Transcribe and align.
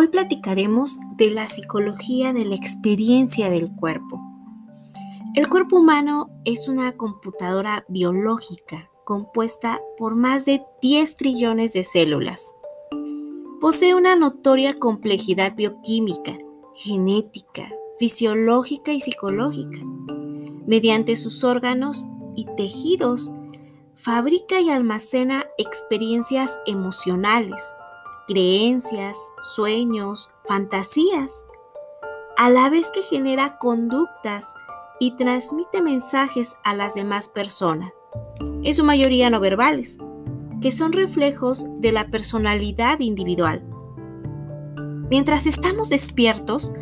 Hoy 0.00 0.06
platicaremos 0.06 1.00
de 1.16 1.32
la 1.32 1.48
psicología 1.48 2.32
de 2.32 2.44
la 2.44 2.54
experiencia 2.54 3.50
del 3.50 3.74
cuerpo. 3.74 4.20
El 5.34 5.48
cuerpo 5.48 5.80
humano 5.80 6.30
es 6.44 6.68
una 6.68 6.92
computadora 6.92 7.84
biológica 7.88 8.88
compuesta 9.02 9.80
por 9.96 10.14
más 10.14 10.44
de 10.44 10.62
10 10.82 11.16
trillones 11.16 11.72
de 11.72 11.82
células. 11.82 12.54
Posee 13.60 13.96
una 13.96 14.14
notoria 14.14 14.78
complejidad 14.78 15.56
bioquímica, 15.56 16.38
genética, 16.76 17.68
fisiológica 17.98 18.92
y 18.92 19.00
psicológica. 19.00 19.80
Mediante 20.64 21.16
sus 21.16 21.42
órganos 21.42 22.04
y 22.36 22.46
tejidos, 22.56 23.32
fabrica 23.96 24.60
y 24.60 24.70
almacena 24.70 25.44
experiencias 25.58 26.56
emocionales, 26.66 27.60
creencias, 28.28 29.16
sueños, 29.38 30.30
fantasías, 30.46 31.46
a 32.36 32.50
la 32.50 32.68
vez 32.68 32.90
que 32.90 33.02
genera 33.02 33.56
conductas 33.56 34.54
y 35.00 35.16
transmite 35.16 35.80
mensajes 35.80 36.56
a 36.62 36.74
las 36.74 36.94
demás 36.94 37.28
personas, 37.28 37.90
en 38.62 38.74
su 38.74 38.84
mayoría 38.84 39.30
no 39.30 39.40
verbales, 39.40 39.98
que 40.60 40.72
son 40.72 40.92
reflejos 40.92 41.64
de 41.80 41.90
la 41.90 42.10
personalidad 42.10 43.00
individual. 43.00 43.64
Mientras 45.10 45.46
estamos 45.46 45.88
despiertos, 45.88 46.74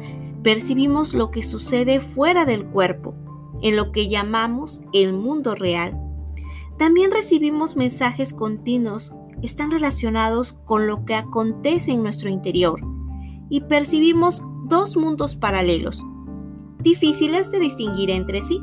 percibimos 0.43 1.15
lo 1.15 1.31
que 1.31 1.45
sucede 1.45 2.01
fuera 2.01 2.45
del 2.45 2.67
cuerpo, 2.67 3.15
en 3.63 3.77
lo 3.77 3.93
que 3.93 4.09
llamamos 4.09 4.81
el 4.93 5.13
mundo 5.13 5.55
real. 5.55 5.97
También 6.77 7.13
recibimos 7.13 7.77
mensajes 7.77 8.35
continuos 8.35 9.17
están 9.43 9.71
relacionados 9.71 10.53
con 10.53 10.87
lo 10.87 11.05
que 11.05 11.15
acontece 11.15 11.93
en 11.93 12.03
nuestro 12.03 12.31
interior 12.31 12.81
y 13.49 13.61
percibimos 13.63 14.43
dos 14.65 14.97
mundos 14.97 15.37
paralelos, 15.37 16.05
difíciles 16.81 17.51
de 17.51 17.61
distinguir 17.61 18.11
entre 18.11 18.43
sí, 18.43 18.61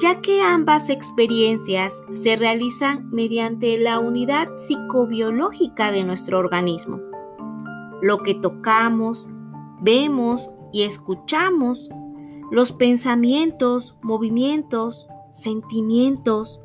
ya 0.00 0.20
que 0.20 0.42
ambas 0.42 0.90
experiencias 0.90 2.02
se 2.12 2.36
realizan 2.36 3.08
mediante 3.10 3.78
la 3.78 3.98
unidad 3.98 4.48
psicobiológica 4.58 5.90
de 5.90 6.04
nuestro 6.04 6.38
organismo. 6.38 7.00
Lo 8.02 8.18
que 8.18 8.34
tocamos, 8.34 9.28
vemos 9.80 10.50
y 10.72 10.82
escuchamos, 10.82 11.88
los 12.50 12.72
pensamientos, 12.72 13.96
movimientos, 14.02 15.08
sentimientos, 15.32 16.60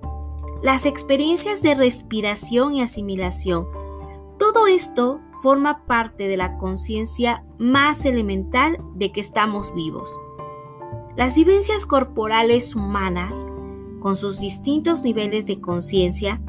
las 0.62 0.86
experiencias 0.86 1.62
de 1.62 1.76
respiración 1.76 2.76
y 2.76 2.82
asimilación. 2.82 3.68
Todo 4.38 4.68
esto 4.68 5.20
forma 5.42 5.86
parte 5.86 6.28
de 6.28 6.38
la 6.38 6.58
conciencia 6.58 7.44
más 7.58 8.06
elemental 8.06 8.78
de 8.94 9.12
que 9.12 9.22
estamos 9.22 9.74
vivos. 9.74 10.16
Las 11.18 11.36
vivencias 11.36 11.86
corporales 11.86 12.76
humanas, 12.76 13.46
con 14.00 14.16
sus 14.16 14.40
distintos 14.40 15.04
niveles 15.04 15.48
de 15.48 15.60
conciencia, 15.60 16.42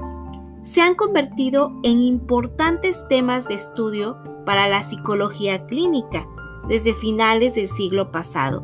se 0.63 0.81
han 0.81 0.95
convertido 0.95 1.73
en 1.83 2.01
importantes 2.03 3.07
temas 3.09 3.49
de 3.49 3.55
estudio 3.55 4.17
para 4.45 4.69
la 4.69 4.83
psicología 4.83 5.67
clínica 5.67 6.29
desde 6.69 6.95
finales 6.95 7.55
del 7.55 7.67
siglo 7.67 8.11
pasado. 8.11 8.63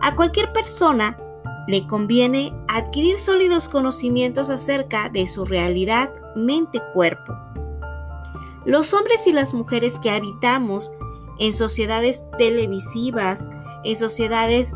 A 0.00 0.14
cualquier 0.14 0.52
persona 0.52 1.18
le 1.68 1.86
conviene 1.86 2.54
adquirir 2.66 3.18
sólidos 3.18 3.68
conocimientos 3.68 4.48
acerca 4.48 5.10
de 5.10 5.28
su 5.28 5.44
realidad 5.44 6.10
mente-cuerpo. 6.34 7.36
Los 8.64 8.94
hombres 8.94 9.26
y 9.26 9.32
las 9.32 9.52
mujeres 9.52 9.98
que 9.98 10.10
habitamos 10.10 10.92
en 11.38 11.52
sociedades 11.52 12.24
televisivas, 12.38 13.50
en 13.84 13.96
sociedades 13.96 14.72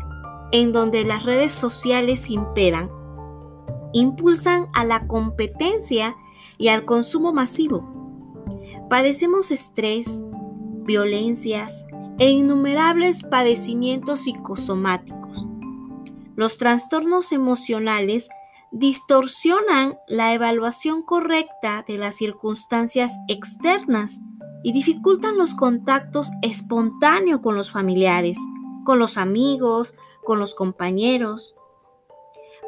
en 0.51 0.71
donde 0.71 1.03
las 1.03 1.23
redes 1.23 1.51
sociales 1.51 2.29
imperan, 2.29 2.91
impulsan 3.91 4.67
a 4.73 4.85
la 4.85 5.07
competencia 5.07 6.15
y 6.59 6.67
al 6.67 6.85
consumo 6.85 7.33
masivo. 7.33 7.83
Padecemos 8.87 9.49
estrés, 9.49 10.23
violencias 10.83 11.87
e 12.19 12.29
innumerables 12.29 13.23
padecimientos 13.23 14.25
psicosomáticos 14.25 15.22
los 16.35 16.57
trastornos 16.57 17.31
emocionales 17.31 18.29
distorsionan 18.71 19.97
la 20.07 20.33
evaluación 20.33 21.03
correcta 21.03 21.85
de 21.87 21.97
las 21.97 22.15
circunstancias 22.15 23.19
externas 23.27 24.19
y 24.63 24.73
dificultan 24.73 25.37
los 25.37 25.53
contactos 25.53 26.31
espontáneos 26.41 27.41
con 27.41 27.55
los 27.55 27.71
familiares, 27.71 28.37
con 28.83 28.97
los 28.97 29.17
amigos, 29.17 29.93
con 30.23 30.39
los 30.39 30.55
compañeros. 30.55 31.55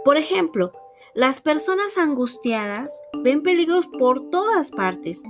Por 0.04 0.18
ejemplo, 0.18 0.74
las 1.16 1.42
personas 1.42 1.98
angustiadas 1.98 3.00
ven 3.24 3.42
peligros 3.42 3.88
por 3.88 4.30
todas 4.30 4.72
partes, 4.72 5.24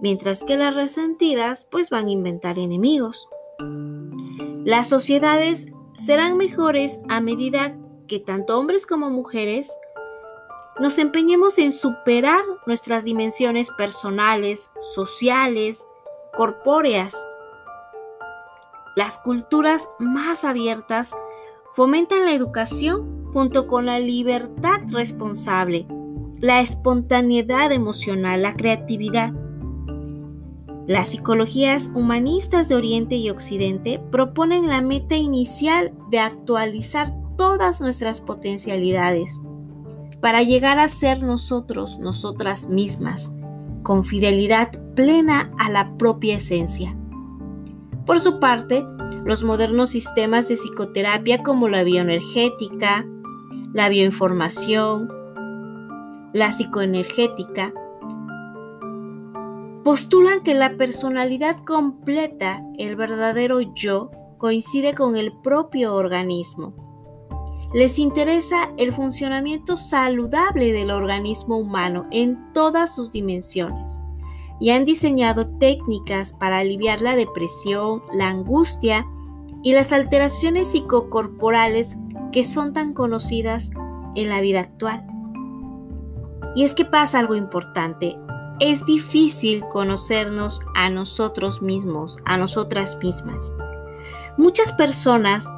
mientras 0.00 0.44
que 0.44 0.56
las 0.56 0.74
resentidas 0.76 1.66
pues 1.70 1.90
van 1.90 2.06
a 2.06 2.12
inventar 2.12 2.58
enemigos. 2.58 3.26
Las 4.64 4.88
sociedades 4.88 5.66
serán 5.94 6.36
mejores 6.36 7.00
a 7.08 7.20
medida 7.20 7.76
que 8.06 8.18
tanto 8.18 8.58
hombres 8.58 8.86
como 8.86 9.10
mujeres 9.10 9.70
nos 10.80 10.98
empeñemos 10.98 11.58
en 11.58 11.70
superar 11.70 12.42
nuestras 12.66 13.04
dimensiones 13.04 13.70
personales, 13.70 14.72
sociales, 14.80 15.86
corpóreas. 16.36 17.16
Las 18.96 19.18
culturas 19.18 19.88
más 19.98 20.44
abiertas 20.44 21.14
fomentan 21.72 22.24
la 22.24 22.32
educación 22.32 23.30
junto 23.32 23.66
con 23.66 23.86
la 23.86 24.00
libertad 24.00 24.80
responsable, 24.88 25.86
la 26.38 26.60
espontaneidad 26.60 27.70
emocional, 27.72 28.42
la 28.42 28.54
creatividad. 28.54 29.32
Las 30.86 31.08
psicologías 31.10 31.90
humanistas 31.94 32.68
de 32.68 32.74
Oriente 32.74 33.16
y 33.16 33.30
Occidente 33.30 34.02
proponen 34.10 34.68
la 34.68 34.82
meta 34.82 35.16
inicial 35.16 35.92
de 36.10 36.18
actualizar 36.18 37.08
todas 37.36 37.80
nuestras 37.80 38.20
potencialidades 38.20 39.40
para 40.20 40.42
llegar 40.42 40.78
a 40.78 40.88
ser 40.88 41.22
nosotros, 41.22 41.98
nosotras 41.98 42.68
mismas, 42.68 43.32
con 43.82 44.04
fidelidad 44.04 44.70
plena 44.94 45.50
a 45.58 45.70
la 45.70 45.96
propia 45.96 46.36
esencia. 46.36 46.96
Por 48.04 48.20
su 48.20 48.38
parte, 48.38 48.84
los 49.24 49.42
modernos 49.42 49.88
sistemas 49.88 50.48
de 50.48 50.56
psicoterapia 50.56 51.42
como 51.42 51.68
la 51.68 51.82
bioenergética, 51.82 53.06
la 53.72 53.88
bioinformación, 53.88 55.08
la 56.34 56.52
psicoenergética, 56.52 57.72
postulan 59.84 60.42
que 60.42 60.54
la 60.54 60.76
personalidad 60.76 61.58
completa, 61.58 62.64
el 62.78 62.96
verdadero 62.96 63.60
yo, 63.60 64.10
coincide 64.38 64.94
con 64.94 65.14
el 65.16 65.32
propio 65.42 65.94
organismo. 65.94 66.74
Les 67.74 67.98
interesa 67.98 68.70
el 68.78 68.94
funcionamiento 68.94 69.76
saludable 69.76 70.72
del 70.72 70.90
organismo 70.90 71.58
humano 71.58 72.06
en 72.10 72.52
todas 72.52 72.94
sus 72.94 73.10
dimensiones 73.10 73.98
y 74.58 74.70
han 74.70 74.86
diseñado 74.86 75.46
técnicas 75.58 76.32
para 76.32 76.58
aliviar 76.58 77.02
la 77.02 77.14
depresión, 77.14 78.02
la 78.12 78.28
angustia 78.28 79.06
y 79.62 79.74
las 79.74 79.92
alteraciones 79.92 80.68
psicocorporales 80.68 81.98
que 82.32 82.44
son 82.44 82.72
tan 82.72 82.94
conocidas 82.94 83.70
en 84.14 84.28
la 84.30 84.40
vida 84.40 84.60
actual. 84.60 85.06
Y 86.54 86.62
es 86.62 86.74
que 86.74 86.84
pasa 86.84 87.18
algo 87.18 87.34
importante 87.34 88.16
es 88.60 88.84
difícil 88.84 89.64
conocernos 89.72 90.60
a 90.74 90.90
nosotros 90.90 91.60
mismos, 91.60 92.18
a 92.24 92.36
nosotras 92.36 92.98
mismas. 93.02 93.52
Muchas 94.36 94.72
personas 94.72 95.50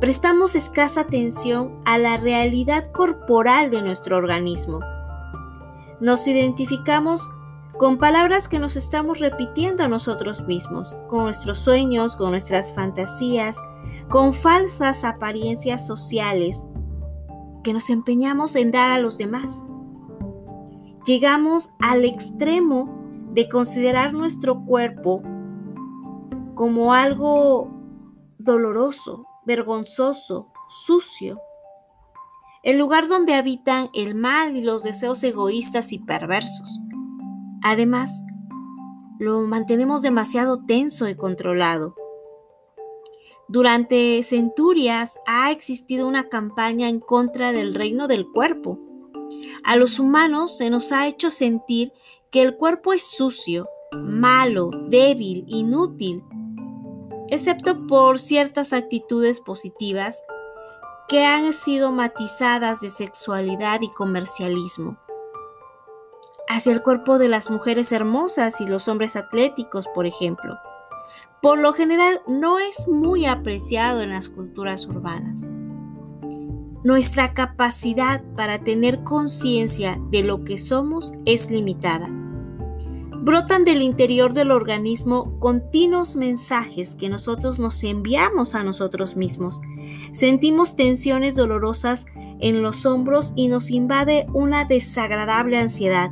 prestamos 0.00 0.54
escasa 0.54 1.02
atención 1.02 1.80
a 1.84 1.98
la 1.98 2.16
realidad 2.16 2.90
corporal 2.90 3.70
de 3.70 3.82
nuestro 3.82 4.16
organismo. 4.16 4.80
Nos 6.00 6.26
identificamos 6.26 7.30
con 7.78 7.98
palabras 7.98 8.48
que 8.48 8.58
nos 8.58 8.76
estamos 8.76 9.20
repitiendo 9.20 9.82
a 9.84 9.88
nosotros 9.88 10.42
mismos, 10.46 10.96
con 11.08 11.24
nuestros 11.24 11.58
sueños, 11.58 12.16
con 12.16 12.30
nuestras 12.30 12.74
fantasías, 12.74 13.56
con 14.08 14.32
falsas 14.32 15.04
apariencias 15.04 15.86
sociales 15.86 16.66
que 17.62 17.72
nos 17.72 17.90
empeñamos 17.90 18.56
en 18.56 18.70
dar 18.70 18.90
a 18.90 18.98
los 18.98 19.18
demás 19.18 19.64
llegamos 21.04 21.74
al 21.80 22.04
extremo 22.04 23.02
de 23.32 23.48
considerar 23.48 24.12
nuestro 24.12 24.64
cuerpo 24.64 25.22
como 26.54 26.92
algo 26.92 27.70
doloroso, 28.38 29.26
vergonzoso, 29.46 30.52
sucio, 30.68 31.40
el 32.62 32.78
lugar 32.78 33.08
donde 33.08 33.34
habitan 33.34 33.90
el 33.94 34.14
mal 34.14 34.56
y 34.56 34.62
los 34.62 34.82
deseos 34.84 35.22
egoístas 35.24 35.92
y 35.92 35.98
perversos. 35.98 36.80
Además, 37.62 38.22
lo 39.18 39.40
mantenemos 39.42 40.02
demasiado 40.02 40.64
tenso 40.64 41.08
y 41.08 41.16
controlado. 41.16 41.94
Durante 43.48 44.22
centurias 44.22 45.18
ha 45.26 45.50
existido 45.50 46.08
una 46.08 46.28
campaña 46.28 46.88
en 46.88 47.00
contra 47.00 47.52
del 47.52 47.74
reino 47.74 48.08
del 48.08 48.26
cuerpo. 48.30 48.78
A 49.64 49.76
los 49.76 49.98
humanos 49.98 50.56
se 50.56 50.70
nos 50.70 50.92
ha 50.92 51.06
hecho 51.06 51.30
sentir 51.30 51.92
que 52.30 52.42
el 52.42 52.56
cuerpo 52.56 52.92
es 52.92 53.02
sucio, 53.02 53.68
malo, 53.92 54.70
débil, 54.88 55.44
inútil, 55.48 56.24
excepto 57.28 57.86
por 57.86 58.18
ciertas 58.18 58.72
actitudes 58.72 59.40
positivas 59.40 60.22
que 61.08 61.24
han 61.24 61.52
sido 61.52 61.92
matizadas 61.92 62.80
de 62.80 62.90
sexualidad 62.90 63.80
y 63.82 63.90
comercialismo. 63.90 64.98
Hacia 66.48 66.72
el 66.72 66.82
cuerpo 66.82 67.18
de 67.18 67.28
las 67.28 67.50
mujeres 67.50 67.92
hermosas 67.92 68.60
y 68.60 68.66
los 68.66 68.88
hombres 68.88 69.16
atléticos, 69.16 69.86
por 69.94 70.06
ejemplo 70.06 70.58
por 71.42 71.58
lo 71.58 71.72
general 71.72 72.22
no 72.28 72.60
es 72.60 72.86
muy 72.86 73.26
apreciado 73.26 74.00
en 74.00 74.10
las 74.10 74.28
culturas 74.28 74.86
urbanas. 74.86 75.50
Nuestra 76.84 77.32
capacidad 77.32 78.24
para 78.36 78.58
tener 78.58 79.04
conciencia 79.04 80.00
de 80.10 80.24
lo 80.24 80.42
que 80.42 80.58
somos 80.58 81.12
es 81.24 81.48
limitada. 81.48 82.08
Brotan 83.24 83.64
del 83.64 83.82
interior 83.82 84.32
del 84.32 84.50
organismo 84.50 85.38
continuos 85.38 86.16
mensajes 86.16 86.96
que 86.96 87.08
nosotros 87.08 87.60
nos 87.60 87.84
enviamos 87.84 88.56
a 88.56 88.64
nosotros 88.64 89.14
mismos. 89.14 89.60
Sentimos 90.12 90.74
tensiones 90.74 91.36
dolorosas 91.36 92.06
en 92.40 92.62
los 92.62 92.84
hombros 92.84 93.32
y 93.36 93.46
nos 93.46 93.70
invade 93.70 94.26
una 94.32 94.64
desagradable 94.64 95.58
ansiedad 95.58 96.10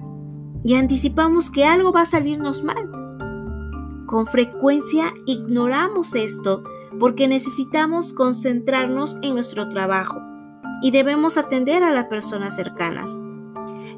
y 0.62 0.75
anticipamos 0.75 1.50
que 1.50 1.64
algo 1.64 1.90
va 1.90 2.02
a 2.02 2.06
salirnos 2.06 2.62
mal. 2.62 2.88
Con 4.06 4.25
frecuencia 4.25 5.12
ignoramos 5.26 6.14
esto 6.14 6.62
porque 7.00 7.26
necesitamos 7.26 8.12
concentrarnos 8.12 9.17
en 9.22 9.34
nuestro 9.34 9.69
trabajo 9.69 10.30
y 10.82 10.91
debemos 10.91 11.37
atender 11.37 11.82
a 11.82 11.91
las 11.91 12.06
personas 12.06 12.56
cercanas. 12.56 13.19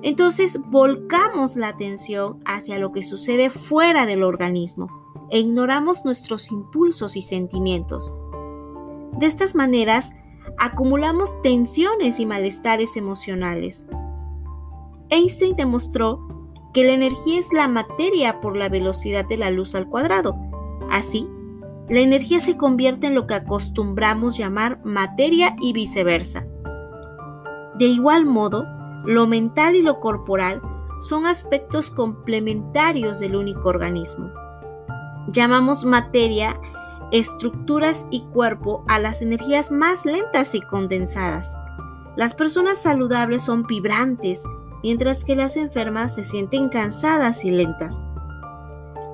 Entonces 0.03 0.61
volcamos 0.67 1.57
la 1.57 1.69
atención 1.69 2.41
hacia 2.45 2.79
lo 2.79 2.93
que 2.93 3.03
sucede 3.03 3.51
fuera 3.51 4.05
del 4.07 4.23
organismo 4.23 4.89
e 5.31 5.39
ignoramos 5.39 6.05
nuestros 6.05 6.51
impulsos 6.51 7.17
y 7.17 7.23
sentimientos. 7.23 8.13
De 9.19 9.27
estas 9.27 9.55
maneras, 9.55 10.13
acumulamos 10.59 11.41
tensiones 11.43 12.19
y 12.19 12.27
malestares 12.27 12.97
emocionales. 12.97 13.87
Einstein 15.11 15.55
demostró 15.57 16.27
que 16.73 16.85
la 16.85 16.93
energía 16.93 17.39
es 17.39 17.53
la 17.53 17.69
materia 17.69 18.41
por 18.41 18.57
la 18.57 18.69
velocidad 18.69 19.27
de 19.27 19.37
la 19.37 19.51
luz 19.51 19.75
al 19.75 19.89
cuadrado. 19.89 20.37
Así, 20.91 21.29
la 21.89 22.01
energía 22.01 22.41
se 22.41 22.57
convierte 22.57 23.07
en 23.07 23.15
lo 23.15 23.27
que 23.27 23.35
acostumbramos 23.35 24.39
llamar 24.39 24.81
materia 24.85 25.55
y 25.61 25.73
viceversa. 25.73 26.47
De 27.83 27.89
igual 27.89 28.27
modo, 28.27 28.65
lo 29.05 29.27
mental 29.27 29.75
y 29.75 29.83
lo 29.83 29.99
corporal 29.99 30.63
son 31.01 31.27
aspectos 31.27 31.91
complementarios 31.91 33.19
del 33.19 33.35
único 33.35 33.71
organismo. 33.71 34.31
Llamamos 35.27 35.85
materia 35.85 36.61
estructuras 37.11 38.07
y 38.09 38.21
cuerpo 38.27 38.85
a 38.87 39.01
las 39.01 39.21
energías 39.21 39.73
más 39.73 40.05
lentas 40.07 40.55
y 40.55 40.61
condensadas. 40.61 41.57
Las 42.17 42.35
personas 42.35 42.81
saludables 42.81 43.43
son 43.43 43.67
vibrantes, 43.67 44.45
mientras 44.85 45.25
que 45.25 45.35
las 45.35 45.57
enfermas 45.57 46.15
se 46.15 46.25
sienten 46.25 46.69
cansadas 46.69 47.45
y 47.45 47.51
lentas. 47.51 48.07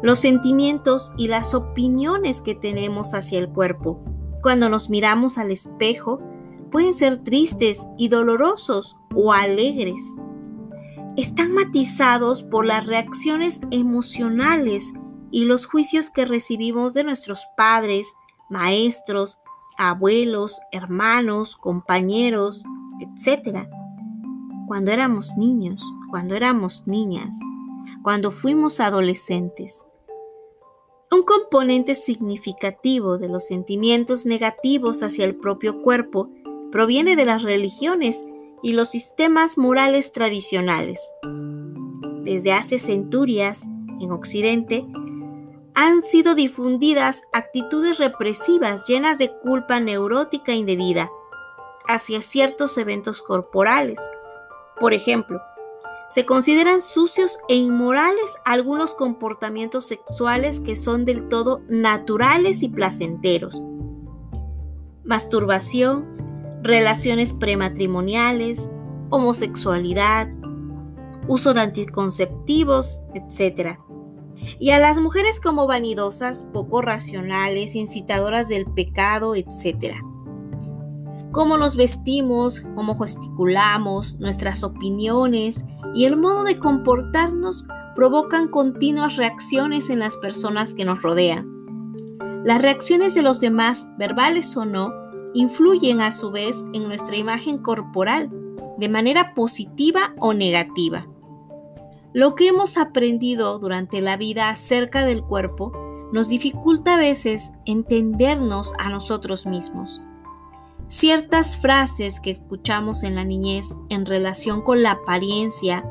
Los 0.02 0.18
sentimientos 0.18 1.10
y 1.16 1.28
las 1.28 1.54
opiniones 1.54 2.42
que 2.42 2.54
tenemos 2.54 3.14
hacia 3.14 3.38
el 3.38 3.48
cuerpo 3.48 4.04
cuando 4.42 4.68
nos 4.68 4.90
miramos 4.90 5.38
al 5.38 5.52
espejo 5.52 6.20
pueden 6.70 6.94
ser 6.94 7.18
tristes 7.18 7.86
y 7.96 8.08
dolorosos 8.08 8.96
o 9.14 9.32
alegres. 9.32 10.02
Están 11.16 11.52
matizados 11.52 12.42
por 12.42 12.64
las 12.64 12.86
reacciones 12.86 13.60
emocionales 13.70 14.92
y 15.30 15.44
los 15.44 15.66
juicios 15.66 16.10
que 16.10 16.24
recibimos 16.24 16.94
de 16.94 17.04
nuestros 17.04 17.46
padres, 17.56 18.14
maestros, 18.48 19.38
abuelos, 19.76 20.60
hermanos, 20.72 21.56
compañeros, 21.56 22.64
etc 23.00 23.68
cuando 24.68 24.92
éramos 24.92 25.36
niños, 25.38 25.82
cuando 26.10 26.34
éramos 26.36 26.86
niñas, 26.86 27.40
cuando 28.02 28.30
fuimos 28.30 28.80
adolescentes. 28.80 29.88
Un 31.10 31.22
componente 31.22 31.94
significativo 31.94 33.16
de 33.16 33.28
los 33.28 33.46
sentimientos 33.46 34.26
negativos 34.26 35.02
hacia 35.02 35.24
el 35.24 35.36
propio 35.36 35.80
cuerpo 35.80 36.28
proviene 36.70 37.16
de 37.16 37.24
las 37.24 37.42
religiones 37.42 38.24
y 38.62 38.72
los 38.72 38.90
sistemas 38.90 39.58
morales 39.58 40.12
tradicionales. 40.12 41.00
Desde 42.22 42.52
hace 42.52 42.78
centurias, 42.78 43.68
en 44.00 44.10
Occidente, 44.12 44.86
han 45.74 46.02
sido 46.02 46.34
difundidas 46.34 47.22
actitudes 47.32 47.98
represivas 47.98 48.86
llenas 48.86 49.18
de 49.18 49.30
culpa 49.30 49.80
neurótica 49.80 50.52
indebida 50.52 51.10
hacia 51.86 52.20
ciertos 52.20 52.76
eventos 52.78 53.22
corporales, 53.22 54.00
por 54.78 54.92
ejemplo, 54.92 55.40
se 56.08 56.24
consideran 56.24 56.80
sucios 56.80 57.38
e 57.48 57.56
inmorales 57.56 58.38
algunos 58.44 58.94
comportamientos 58.94 59.86
sexuales 59.86 60.60
que 60.60 60.74
son 60.74 61.04
del 61.04 61.28
todo 61.28 61.60
naturales 61.68 62.62
y 62.62 62.68
placenteros. 62.68 63.60
Masturbación, 65.04 66.17
relaciones 66.62 67.32
prematrimoniales, 67.32 68.68
homosexualidad, 69.10 70.28
uso 71.26 71.54
de 71.54 71.60
anticonceptivos, 71.60 73.00
etc. 73.14 73.78
Y 74.58 74.70
a 74.70 74.78
las 74.78 75.00
mujeres 75.00 75.40
como 75.40 75.66
vanidosas, 75.66 76.44
poco 76.52 76.82
racionales, 76.82 77.74
incitadoras 77.74 78.48
del 78.48 78.66
pecado, 78.66 79.34
etc 79.34 79.96
cómo 81.32 81.58
nos 81.58 81.76
vestimos, 81.76 82.60
cómo 82.74 82.98
gesticulamos, 82.98 84.18
nuestras 84.18 84.62
opiniones 84.62 85.64
y 85.94 86.04
el 86.04 86.16
modo 86.16 86.44
de 86.44 86.58
comportarnos 86.58 87.66
provocan 87.94 88.48
continuas 88.48 89.16
reacciones 89.16 89.90
en 89.90 89.98
las 89.98 90.16
personas 90.16 90.74
que 90.74 90.84
nos 90.84 91.02
rodean. 91.02 91.46
Las 92.44 92.62
reacciones 92.62 93.14
de 93.14 93.22
los 93.22 93.40
demás, 93.40 93.92
verbales 93.98 94.56
o 94.56 94.64
no, 94.64 94.92
influyen 95.34 96.00
a 96.00 96.12
su 96.12 96.30
vez 96.30 96.56
en 96.72 96.84
nuestra 96.84 97.16
imagen 97.16 97.58
corporal 97.58 98.30
de 98.78 98.88
manera 98.88 99.34
positiva 99.34 100.14
o 100.18 100.34
negativa. 100.34 101.06
Lo 102.14 102.34
que 102.34 102.48
hemos 102.48 102.78
aprendido 102.78 103.58
durante 103.58 104.00
la 104.00 104.16
vida 104.16 104.48
acerca 104.48 105.04
del 105.04 105.22
cuerpo 105.22 105.72
nos 106.12 106.28
dificulta 106.28 106.94
a 106.94 106.98
veces 106.98 107.52
entendernos 107.66 108.72
a 108.78 108.88
nosotros 108.88 109.46
mismos. 109.46 110.00
Ciertas 110.86 111.56
frases 111.56 112.18
que 112.18 112.30
escuchamos 112.30 113.02
en 113.02 113.14
la 113.14 113.24
niñez 113.24 113.74
en 113.90 114.06
relación 114.06 114.62
con 114.62 114.82
la 114.82 114.92
apariencia, 114.92 115.84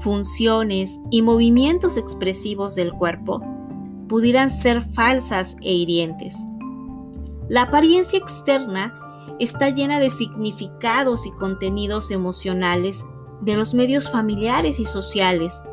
funciones 0.00 0.98
y 1.10 1.22
movimientos 1.22 1.96
expresivos 1.96 2.74
del 2.74 2.92
cuerpo 2.92 3.40
pudieran 4.08 4.50
ser 4.50 4.82
falsas 4.82 5.56
e 5.60 5.72
hirientes. 5.72 6.36
La 7.50 7.62
apariencia 7.62 8.16
externa 8.16 8.94
está 9.40 9.70
llena 9.70 9.98
de 9.98 10.10
significados 10.10 11.26
y 11.26 11.32
contenidos 11.32 12.12
emocionales 12.12 13.04
de 13.40 13.56
los 13.56 13.74
medios 13.74 14.08
familiares 14.08 14.78
y 14.78 14.84
sociales 14.84 15.64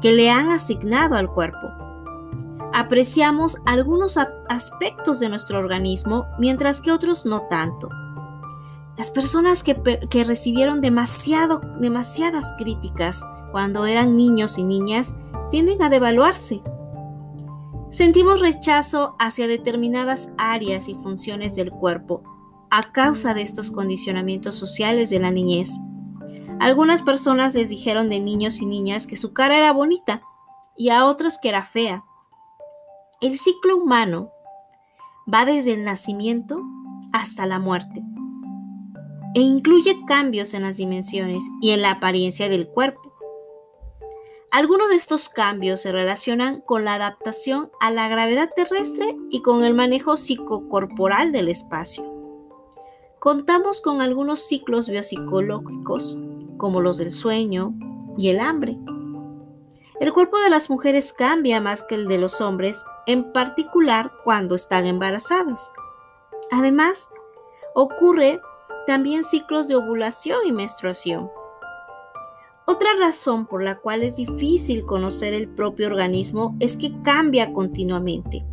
que 0.00 0.12
le 0.12 0.30
han 0.30 0.50
asignado 0.50 1.16
al 1.16 1.28
cuerpo. 1.28 1.66
Apreciamos 2.72 3.56
algunos 3.66 4.16
aspectos 4.48 5.18
de 5.18 5.28
nuestro 5.28 5.58
organismo 5.58 6.26
mientras 6.38 6.80
que 6.80 6.92
otros 6.92 7.26
no 7.26 7.48
tanto. 7.50 7.88
Las 8.96 9.10
personas 9.10 9.64
que, 9.64 10.24
recibieron 10.24 10.80
demasiado, 10.80 11.60
demasiadas 11.80 12.54
críticas 12.56 13.20
cuando 13.50 13.84
eran 13.86 14.16
niños 14.16 14.58
y 14.58 14.62
niñas 14.62 15.16
tienden 15.50 15.82
a 15.82 15.90
devaluarse. 15.90 16.62
Sentimos 17.96 18.40
rechazo 18.40 19.16
hacia 19.18 19.48
determinadas 19.48 20.28
áreas 20.36 20.86
y 20.86 20.94
funciones 20.96 21.54
del 21.54 21.70
cuerpo 21.70 22.22
a 22.70 22.82
causa 22.92 23.32
de 23.32 23.40
estos 23.40 23.70
condicionamientos 23.70 24.54
sociales 24.54 25.08
de 25.08 25.18
la 25.18 25.30
niñez. 25.30 25.70
Algunas 26.60 27.00
personas 27.00 27.54
les 27.54 27.70
dijeron 27.70 28.10
de 28.10 28.20
niños 28.20 28.60
y 28.60 28.66
niñas 28.66 29.06
que 29.06 29.16
su 29.16 29.32
cara 29.32 29.56
era 29.56 29.72
bonita 29.72 30.20
y 30.76 30.90
a 30.90 31.06
otros 31.06 31.38
que 31.40 31.48
era 31.48 31.64
fea. 31.64 32.04
El 33.22 33.38
ciclo 33.38 33.78
humano 33.78 34.30
va 35.32 35.46
desde 35.46 35.72
el 35.72 35.82
nacimiento 35.82 36.60
hasta 37.14 37.46
la 37.46 37.58
muerte 37.58 38.02
e 39.34 39.40
incluye 39.40 39.96
cambios 40.06 40.52
en 40.52 40.64
las 40.64 40.76
dimensiones 40.76 41.44
y 41.62 41.70
en 41.70 41.80
la 41.80 41.92
apariencia 41.92 42.50
del 42.50 42.68
cuerpo. 42.68 43.05
Algunos 44.56 44.88
de 44.88 44.96
estos 44.96 45.28
cambios 45.28 45.82
se 45.82 45.92
relacionan 45.92 46.62
con 46.62 46.86
la 46.86 46.94
adaptación 46.94 47.70
a 47.78 47.90
la 47.90 48.08
gravedad 48.08 48.48
terrestre 48.56 49.14
y 49.30 49.42
con 49.42 49.62
el 49.62 49.74
manejo 49.74 50.16
psicocorporal 50.16 51.30
del 51.30 51.50
espacio. 51.50 52.10
Contamos 53.18 53.82
con 53.82 54.00
algunos 54.00 54.48
ciclos 54.48 54.88
biopsicológicos, 54.88 56.16
como 56.56 56.80
los 56.80 56.96
del 56.96 57.10
sueño 57.10 57.74
y 58.16 58.30
el 58.30 58.40
hambre. 58.40 58.78
El 60.00 60.14
cuerpo 60.14 60.40
de 60.40 60.48
las 60.48 60.70
mujeres 60.70 61.12
cambia 61.12 61.60
más 61.60 61.82
que 61.82 61.94
el 61.94 62.08
de 62.08 62.16
los 62.16 62.40
hombres, 62.40 62.82
en 63.06 63.34
particular 63.34 64.10
cuando 64.24 64.54
están 64.54 64.86
embarazadas. 64.86 65.70
Además, 66.50 67.10
ocurre 67.74 68.40
también 68.86 69.22
ciclos 69.22 69.68
de 69.68 69.76
ovulación 69.76 70.38
y 70.46 70.52
menstruación. 70.52 71.30
Otra 72.68 72.88
razón 72.98 73.46
por 73.46 73.62
la 73.62 73.78
cual 73.78 74.02
es 74.02 74.16
difícil 74.16 74.84
conocer 74.84 75.32
el 75.34 75.48
propio 75.48 75.86
organismo 75.86 76.56
es 76.58 76.76
que 76.76 77.00
cambia 77.02 77.52
continuamente. 77.52 78.44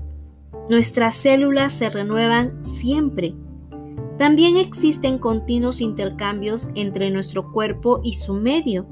Nuestras 0.70 1.15
células 1.15 1.74
se 1.74 1.89
renuevan 1.89 2.63
siempre. 2.63 3.34
También 4.20 4.58
existen 4.58 5.17
continuos 5.17 5.82
intercambios 5.82 6.70
entre 6.75 7.10
nuestro 7.10 7.51
cuerpo 7.51 8.01
y 8.03 8.13
su 8.13 8.36
medio, 8.36 8.86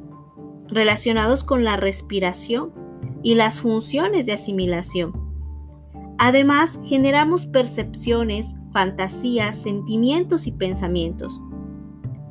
relacionados 0.67 1.43
con 1.43 1.63
la 1.63 1.77
respiración 1.77 2.73
y 3.21 3.35
las 3.35 3.59
funciones 3.59 4.25
de 4.25 4.33
asimilación. 4.33 5.13
Además, 6.17 6.79
generamos 6.83 7.45
percepciones, 7.45 8.55
fantasías, 8.73 9.61
sentimientos 9.61 10.47
y 10.47 10.51
pensamientos. 10.51 11.39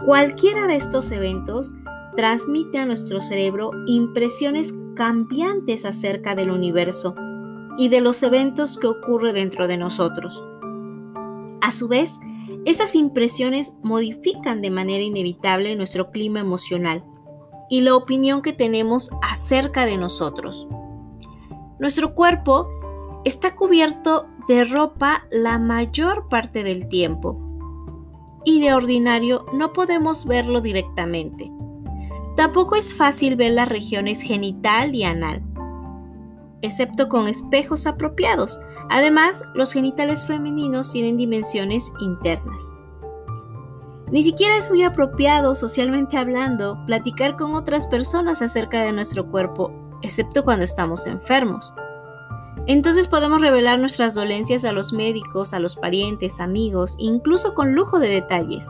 Cualquiera 0.04 0.66
de 0.66 0.74
estos 0.74 1.12
eventos 1.12 1.74
transmite 2.16 2.78
a 2.78 2.86
nuestro 2.86 3.20
cerebro 3.22 3.70
impresiones 3.86 4.74
cambiantes 4.94 5.84
acerca 5.84 6.34
del 6.34 6.50
universo 6.50 7.14
y 7.78 7.88
de 7.88 8.00
los 8.00 8.22
eventos 8.22 8.76
que 8.76 8.86
ocurren 8.86 9.34
dentro 9.34 9.68
de 9.68 9.76
nosotros. 9.76 10.42
A 11.60 11.72
su 11.72 11.88
vez, 11.88 12.18
esas 12.64 12.94
impresiones 12.94 13.74
modifican 13.82 14.60
de 14.60 14.70
manera 14.70 15.02
inevitable 15.02 15.74
nuestro 15.76 16.10
clima 16.10 16.40
emocional 16.40 17.04
y 17.70 17.82
la 17.82 17.94
opinión 17.94 18.42
que 18.42 18.52
tenemos 18.52 19.10
acerca 19.22 19.86
de 19.86 19.96
nosotros. 19.96 20.68
Nuestro 21.78 22.14
cuerpo 22.14 22.68
está 23.24 23.54
cubierto 23.54 24.26
de 24.48 24.64
ropa 24.64 25.24
la 25.30 25.58
mayor 25.58 26.28
parte 26.28 26.64
del 26.64 26.88
tiempo 26.88 27.38
y 28.44 28.60
de 28.60 28.74
ordinario 28.74 29.46
no 29.52 29.72
podemos 29.72 30.26
verlo 30.26 30.60
directamente. 30.60 31.50
Tampoco 32.36 32.76
es 32.76 32.94
fácil 32.94 33.36
ver 33.36 33.52
las 33.52 33.68
regiones 33.68 34.22
genital 34.22 34.94
y 34.94 35.04
anal, 35.04 35.42
excepto 36.62 37.08
con 37.08 37.28
espejos 37.28 37.86
apropiados. 37.86 38.58
Además, 38.88 39.44
los 39.54 39.72
genitales 39.72 40.26
femeninos 40.26 40.92
tienen 40.92 41.16
dimensiones 41.16 41.92
internas. 42.00 42.74
Ni 44.10 44.24
siquiera 44.24 44.56
es 44.56 44.68
muy 44.68 44.82
apropiado, 44.82 45.54
socialmente 45.54 46.16
hablando, 46.16 46.78
platicar 46.84 47.36
con 47.36 47.54
otras 47.54 47.86
personas 47.86 48.42
acerca 48.42 48.82
de 48.82 48.92
nuestro 48.92 49.30
cuerpo, 49.30 49.72
excepto 50.02 50.44
cuando 50.44 50.64
estamos 50.64 51.06
enfermos. 51.06 51.72
Entonces 52.66 53.06
podemos 53.06 53.40
revelar 53.40 53.78
nuestras 53.78 54.14
dolencias 54.14 54.64
a 54.64 54.72
los 54.72 54.92
médicos, 54.92 55.54
a 55.54 55.60
los 55.60 55.76
parientes, 55.76 56.40
amigos, 56.40 56.96
incluso 56.98 57.54
con 57.54 57.74
lujo 57.74 58.00
de 58.00 58.08
detalles. 58.08 58.68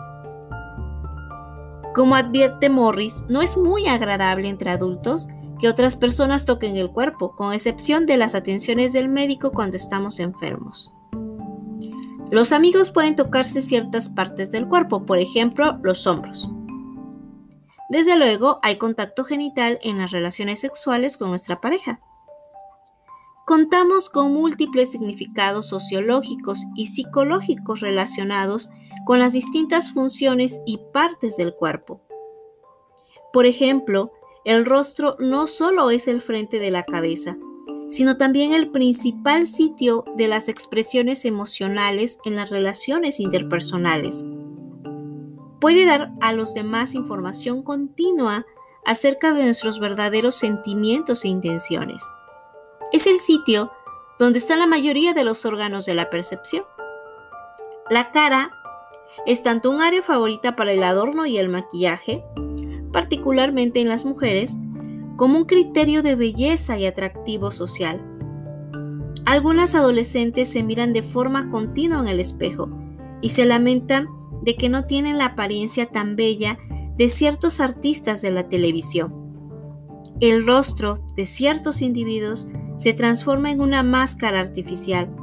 Como 1.95 2.15
advierte 2.15 2.69
Morris, 2.69 3.23
no 3.29 3.43
es 3.43 3.57
muy 3.57 3.87
agradable 3.89 4.49
entre 4.49 4.71
adultos 4.71 5.29
que 5.59 5.69
otras 5.69 5.97
personas 5.97 6.47
toquen 6.47 6.77
el 6.77 6.91
cuerpo, 6.91 7.35
con 7.37 7.53
excepción 7.53 8.07
de 8.07 8.17
las 8.17 8.35
atenciones 8.35 8.93
del 8.93 9.09
médico 9.09 9.51
cuando 9.51 9.77
estamos 9.77 10.21
enfermos. 10.21 10.95
Los 12.31 12.53
amigos 12.53 12.91
pueden 12.91 13.17
tocarse 13.17 13.61
ciertas 13.61 14.09
partes 14.09 14.51
del 14.51 14.69
cuerpo, 14.69 15.05
por 15.05 15.19
ejemplo, 15.19 15.79
los 15.83 16.07
hombros. 16.07 16.49
Desde 17.89 18.17
luego, 18.17 18.61
hay 18.63 18.79
contacto 18.79 19.25
genital 19.25 19.81
en 19.83 19.99
las 19.99 20.13
relaciones 20.13 20.61
sexuales 20.61 21.17
con 21.17 21.31
nuestra 21.31 21.61
pareja. 21.61 22.01
Contamos 23.47 24.09
con 24.09 24.33
múltiples 24.33 24.93
significados 24.93 25.69
sociológicos 25.69 26.67
y 26.77 26.87
psicológicos 26.87 27.81
relacionados 27.81 28.71
con 29.07 29.19
las 29.19 29.33
distintas 29.33 29.93
funciones 29.93 30.61
y 30.67 30.79
partes 30.93 31.37
del 31.37 31.55
cuerpo. 31.55 32.01
Por 33.33 33.47
ejemplo, 33.47 34.13
el 34.45 34.65
rostro 34.65 35.17
no 35.19 35.47
solo 35.47 35.91
es 35.91 36.09
el 36.09 36.21
frente 36.21 36.59
de 36.59 36.71
la 36.71 36.83
cabeza, 36.83 37.37
sino 37.91 38.17
también 38.17 38.53
el 38.53 38.71
principal 38.71 39.47
sitio 39.47 40.05
de 40.17 40.29
las 40.29 40.49
expresiones 40.49 41.25
emocionales 41.25 42.19
en 42.25 42.37
las 42.37 42.51
relaciones 42.51 43.21
interpersonales. 43.21 44.25
Puede 45.61 45.85
dar 45.85 46.13
a 46.21 46.33
los 46.33 46.55
demás 46.55 46.95
información 46.95 47.63
continua 47.63 48.47
acerca 48.87 49.35
de 49.35 49.45
nuestros 49.45 49.79
verdaderos 49.79 50.37
sentimientos 50.37 51.25
e 51.25 51.29
intenciones. 51.29 52.03
Es 52.93 53.07
el 53.07 53.19
sitio 53.19 53.71
donde 54.19 54.39
está 54.39 54.57
la 54.57 54.67
mayoría 54.67 55.13
de 55.13 55.25
los 55.25 55.45
órganos 55.45 55.85
de 55.85 55.95
la 55.95 56.11
percepción. 56.11 56.65
La 57.91 58.11
cara 58.13 58.53
es 59.27 59.43
tanto 59.43 59.71
un 59.71 59.81
área 59.81 60.03
favorita 60.03 60.57
para 60.57 60.73
el 60.73 60.83
adorno 60.83 61.27
y 61.27 61.39
el 61.39 61.49
maquillaje, 61.49 62.25
particularmente 62.93 63.81
en 63.81 63.89
las 63.89 64.05
mujeres, 64.05 64.57
como 65.17 65.39
un 65.39 65.45
criterio 65.45 66.03
de 66.03 66.17
belleza 66.17 66.79
y 66.79 66.87
atractivo 66.87 67.51
social. 67.51 68.01
Algunas 69.27 69.75
adolescentes 69.75 70.51
se 70.51 70.63
miran 70.63 70.93
de 70.93 71.03
forma 71.03 71.51
continua 71.51 72.01
en 72.01 72.09
el 72.09 72.21
espejo 72.21 72.71
y 73.21 73.31
se 73.31 73.45
lamentan 73.45 74.09
de 74.43 74.57
que 74.57 74.69
no 74.69 74.87
tienen 74.87 75.19
la 75.19 75.27
apariencia 75.27 75.87
tan 75.87 76.17
bella 76.17 76.59
de 76.97 77.09
ciertos 77.11 77.61
artistas 77.61 78.23
de 78.23 78.31
la 78.31 78.49
televisión. 78.49 79.15
El 80.21 80.47
rostro 80.47 81.05
de 81.17 81.27
ciertos 81.27 81.83
individuos 81.83 82.51
se 82.77 82.95
transforma 82.95 83.51
en 83.51 83.61
una 83.61 83.83
máscara 83.83 84.41
artificial 84.41 85.15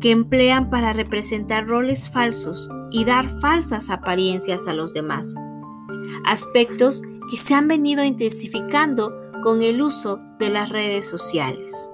que 0.00 0.10
emplean 0.10 0.70
para 0.70 0.92
representar 0.92 1.66
roles 1.66 2.08
falsos 2.08 2.70
y 2.92 3.04
dar 3.04 3.28
falsas 3.40 3.90
apariencias 3.90 4.66
a 4.66 4.74
los 4.74 4.92
demás. 4.94 5.34
Aspectos 6.26 7.02
que 7.30 7.36
se 7.36 7.54
han 7.54 7.68
venido 7.68 8.04
intensificando 8.04 9.12
con 9.42 9.62
el 9.62 9.82
uso 9.82 10.20
de 10.38 10.50
las 10.50 10.68
redes 10.68 11.08
sociales. 11.08 11.90